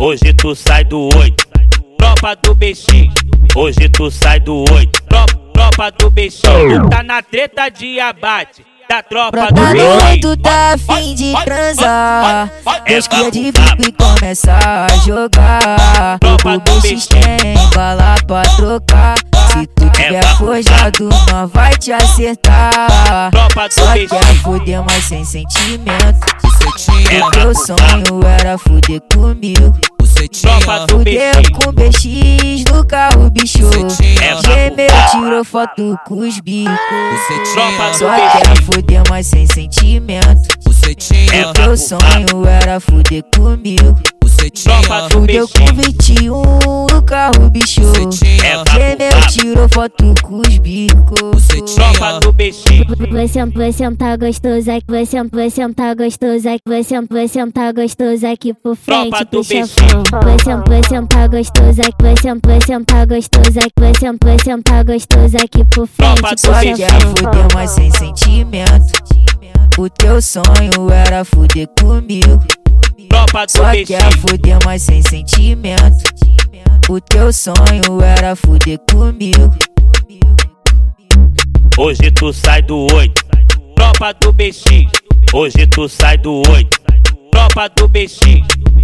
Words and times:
hoje 0.00 0.32
tu 0.34 0.54
sai 0.54 0.84
do 0.84 1.08
8. 1.16 1.48
Tropa 1.98 2.36
do 2.42 2.54
BX, 2.54 2.86
hoje 3.54 3.88
tu 3.88 4.10
sai 4.10 4.40
do 4.40 4.64
8. 4.72 5.02
Tropa, 5.02 5.34
tropa 5.52 5.90
do 5.92 6.10
BX, 6.10 6.40
tu 6.40 6.88
tá 6.90 7.02
na 7.02 7.22
treta 7.22 7.68
de 7.68 8.00
abate. 8.00 8.64
Da 8.88 9.02
tropa 9.02 9.46
do 9.50 9.62
BX. 9.62 10.04
oito, 10.10 10.36
tá 10.36 10.74
afim 10.74 11.14
de 11.14 11.32
transar. 11.44 12.52
É 12.84 13.30
de 13.30 13.50
bico 13.50 13.88
e 13.88 13.92
começa 13.92 14.52
a 14.52 14.86
jogar. 14.98 16.18
O 16.22 16.80
BX 16.80 17.06
tem 17.06 17.54
bala 17.74 18.16
pra 18.26 18.42
trocar. 18.42 19.14
Se 19.48 19.66
tu 19.68 19.88
tiver 19.90 20.22
forjado, 20.36 21.08
não 21.32 21.48
vai 21.48 21.74
te 21.78 21.92
acertar. 21.92 23.30
Tropa 23.30 23.68
do 23.68 23.74
Só 23.74 23.92
quer 23.94 24.34
foder, 24.42 24.82
mas 24.84 25.04
sem 25.04 25.24
sentimento. 25.24 26.43
É 27.10 27.22
O 27.22 27.30
teu 27.30 27.54
sonho 27.54 28.26
era 28.40 28.58
foder 28.58 29.00
comigo. 29.12 29.74
Do 29.98 30.06
Fudeu 30.88 31.30
com 31.52 31.72
BX 31.72 32.64
no 32.72 32.86
carro, 32.86 33.30
bicho. 33.30 33.58
Gemeu, 34.42 34.88
tirou 35.10 35.44
foto 35.44 35.98
com 36.06 36.20
os 36.20 36.40
bicos. 36.40 36.74
Só 37.98 38.06
quer 38.14 38.62
foder, 38.62 39.02
mas 39.08 39.26
sem 39.26 39.46
sentimento. 39.46 40.48
É 41.32 41.46
O 41.46 41.52
teu 41.52 41.76
sonho 41.76 42.46
era 42.46 42.80
foder 42.80 43.24
comigo. 43.36 43.94
Do 44.22 45.10
Fudeu 45.10 45.48
com 45.48 45.66
21 45.74 46.42
no 46.42 46.83
carro, 47.04 47.50
bicho. 47.50 47.80
É 48.42 48.70
Gemeu, 48.72 49.26
tirou 49.30 49.68
foto 49.72 50.14
com 50.22 50.40
os 50.40 50.58
bicos. 50.58 51.46
Tropa 51.74 52.20
do 52.20 52.32
BX. 52.32 52.64
Vai 53.10 53.28
sentar, 53.28 53.58
vai 53.58 53.72
sentar 53.72 54.18
gostoso 54.18 54.70
aqui, 54.70 54.84
vai 54.88 55.06
sentar, 55.06 55.30
vai 55.38 55.50
sentar 55.50 55.96
gostoso 55.96 56.48
aqui, 56.48 56.62
vai 56.66 56.82
sentar, 56.82 57.16
vai 57.16 57.28
sentar 57.28 57.72
gostoso 57.72 58.26
aqui 58.26 58.54
por 58.54 58.76
frente 58.76 59.10
Tropa 59.10 59.26
pro 59.26 59.44
chefão. 59.44 60.02
Vai 60.22 60.38
sentar, 60.38 60.68
vai 60.68 60.82
sentar 60.88 61.28
gostoso 61.28 61.80
aqui, 61.80 62.02
vai 62.02 62.16
sentar, 62.16 62.50
vai 62.50 62.60
sentar 62.66 63.06
gostoso 63.06 63.58
aqui, 63.58 63.72
vai 63.78 63.92
sentar, 63.94 64.28
vai 64.28 64.38
sentar 64.44 64.84
gostoso 64.84 65.36
aqui 65.36 65.64
por 65.64 65.86
frente 65.86 66.20
Tropa 66.20 66.34
do 66.34 66.40
pro 66.40 66.50
Só 66.52 66.60
BX. 66.60 66.76
quer 66.76 66.92
chefão. 66.92 67.14
foder, 67.16 67.46
mas 67.54 67.70
sem 67.70 67.90
sentimento. 67.90 69.04
O 69.78 69.88
teu 69.88 70.22
sonho 70.22 70.90
era 70.92 71.24
foder 71.24 71.68
comigo. 71.80 72.44
Tropa 73.08 73.46
do 73.46 73.52
Só 73.52 73.70
quer 73.86 74.12
foder, 74.18 74.58
mas 74.64 74.82
sem 74.82 75.02
sentimento. 75.02 76.33
O 76.88 77.00
teu 77.00 77.32
sonho 77.32 78.02
era 78.02 78.36
foder 78.36 78.78
comigo. 78.90 79.54
Hoje 81.78 82.10
tu 82.12 82.32
sai 82.32 82.62
do 82.62 82.86
8. 82.92 83.24
Tropa 83.74 84.14
do 84.20 84.32
BX. 84.32 84.62
Hoje 85.32 85.66
tu 85.66 85.88
sai 85.88 86.16
do 86.18 86.42
8. 86.48 86.80
Tropa 87.30 87.68
do 87.76 87.88
BX. 87.88 88.18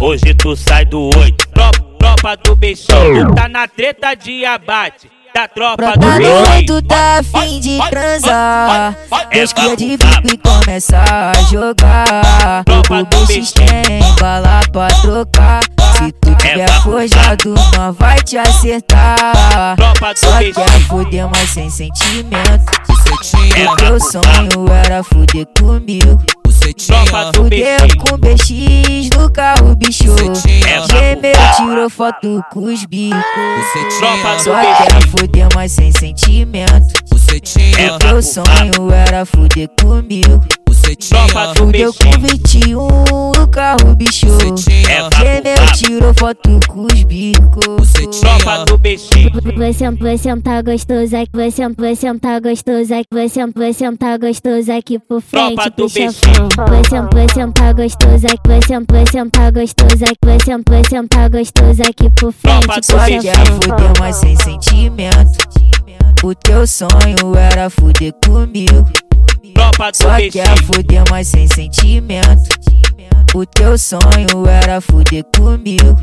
Hoje 0.00 0.34
tu 0.34 0.54
sai 0.54 0.84
do 0.84 1.10
8. 1.16 1.48
Tropa, 1.48 1.78
tropa 1.98 2.36
do 2.36 2.54
BX. 2.56 2.86
Tu 2.86 3.34
tá 3.34 3.48
na 3.48 3.66
treta 3.66 4.14
de 4.14 4.44
abate. 4.44 5.10
Da 5.34 5.48
tropa 5.48 5.92
do 5.92 5.98
Brota 6.00 6.18
BX. 6.18 6.50
oito, 6.56 6.82
tá 6.82 7.18
afim 7.18 7.60
de 7.60 7.78
transar. 7.90 8.96
É 9.30 9.76
de 9.76 9.96
bico 9.96 10.34
e 10.34 10.38
começa 10.38 10.98
a 10.98 11.32
jogar. 11.50 12.64
Tropa 12.64 13.00
O 13.00 13.26
BX. 13.26 13.52
tem 13.52 14.00
bala 14.18 14.60
pra 14.72 14.88
trocar. 15.02 15.60
Se 15.96 16.12
tu 16.12 16.34
tiver 16.36 16.60
É 16.60 16.80
forjado, 16.80 17.54
não 17.76 17.92
vai 17.92 18.18
te 18.22 18.36
acertar. 18.36 19.76
Só 20.16 20.38
quer 20.38 20.80
foder, 20.86 21.28
mas 21.28 21.50
sem 21.50 21.70
sentimento. 21.70 22.64
É 23.56 23.70
O 23.70 23.76
teu 23.76 24.00
sonho 24.00 24.66
era 24.84 25.02
foder 25.02 25.46
comigo. 25.58 26.18
Tropa 26.86 27.30
do 27.30 27.44
Fudeu 27.44 27.78
BX. 27.78 27.94
com 27.94 28.18
BX 28.18 29.10
no 29.16 29.30
carro, 29.30 29.74
bicho. 29.76 30.04
É 30.66 30.80
Gemeu, 30.88 31.32
tirou 31.56 31.88
foto 31.88 32.44
com 32.52 32.64
os 32.64 32.84
bicos. 32.84 33.20
Só 34.40 34.52
quer 34.60 35.08
foder, 35.08 35.48
mas 35.54 35.72
sem 35.72 35.92
sentimento. 35.92 36.92
É 37.78 37.92
O 37.92 37.98
teu 37.98 38.22
sonho 38.22 38.92
era 38.92 39.24
foder 39.24 39.70
comigo. 39.80 40.44
Fudeu 41.56 41.92
com 41.94 42.10
21 42.20 42.88
no 43.36 43.48
carro, 43.48 43.94
bicho. 43.94 44.26
É 45.36 45.42
Gemeu, 45.42 45.72
tirou 45.74 46.14
foto 46.14 46.58
com 46.66 46.86
os 46.86 47.02
bicos. 47.02 47.92
Tropa 48.20 48.64
do 48.64 48.78
BX. 48.78 49.10
Vai 49.54 49.72
sentar, 49.74 50.02
vai 50.02 50.16
sentar 50.16 50.62
gostoso 50.62 51.14
aqui, 51.14 51.30
vai 51.34 51.50
sentar, 51.50 51.84
vai 51.84 51.94
sentar 51.94 52.40
gostoso 52.40 52.94
aqui, 52.94 53.08
vai 53.12 53.28
sentar, 53.28 53.52
vai 53.54 53.72
sentar 53.74 54.18
gostoso 54.18 54.72
aqui 54.72 54.98
por 54.98 55.20
frente 55.20 55.70
do 55.76 55.88
chefão. 55.90 56.48
Vai 56.56 56.82
sentar, 56.88 57.10
vai 57.12 57.28
sentar 57.28 57.74
gostoso 57.74 58.26
aqui, 58.26 58.48
vai 58.48 58.60
sentar, 58.62 58.96
vai 58.96 59.06
sentar 59.12 59.52
gostoso 59.52 60.04
aqui, 60.04 60.18
vai 60.24 60.38
sentar, 60.40 60.74
vai 60.74 60.82
sentar 60.88 61.30
gostoso 61.30 61.82
aqui 61.82 62.10
por 62.18 62.32
frente 62.32 62.66
do 62.66 62.72
pro 62.72 62.82
Só 62.82 63.06
quer 63.06 63.22
chefão. 63.22 63.60
foder, 63.60 63.92
mas 64.00 64.16
sem 64.16 64.36
sentimento. 64.36 65.38
O 66.24 66.34
teu 66.34 66.66
sonho 66.66 67.36
era 67.36 67.68
foder 67.68 68.14
comigo. 68.24 68.88
Só 69.92 70.16
quer 70.32 70.62
foder, 70.62 71.04
mas 71.10 71.28
sem 71.28 71.46
sentimento. 71.46 72.75
O 73.34 73.44
teu 73.44 73.76
sonho 73.76 74.46
era 74.48 74.80
foder 74.80 75.24
comigo. 75.36 75.96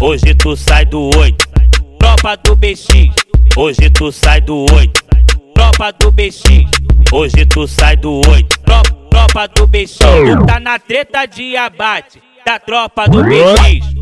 Hoje 0.00 0.34
tu 0.34 0.56
sai 0.56 0.84
do 0.84 1.10
8. 1.16 1.48
Tropa 1.98 2.36
do 2.36 2.56
BX. 2.56 2.86
Hoje 3.56 3.90
tu 3.90 4.10
sai 4.10 4.40
do 4.40 4.66
8. 4.72 5.04
Tropa 5.54 5.92
do 5.92 6.10
BX. 6.10 6.42
Hoje 7.12 7.46
tu 7.46 7.66
sai 7.68 7.96
do 7.96 8.20
8. 8.28 8.58
Tropa, 8.60 8.90
tropa 9.10 9.48
do 9.48 9.66
BX. 9.66 9.98
Tu 9.98 10.46
tá 10.46 10.58
na 10.58 10.78
treta 10.78 11.26
de 11.26 11.56
abate. 11.56 12.20
Da 12.44 12.58
tropa 12.58 13.06
do 13.08 13.22
BX. 13.22 13.93